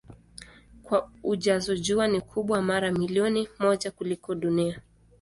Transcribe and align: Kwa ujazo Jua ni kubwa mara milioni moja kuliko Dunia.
Kwa 0.83 1.09
ujazo 1.23 1.75
Jua 1.75 2.07
ni 2.07 2.21
kubwa 2.21 2.61
mara 2.61 2.91
milioni 2.91 3.47
moja 3.59 3.91
kuliko 3.91 4.35
Dunia. 4.35 4.81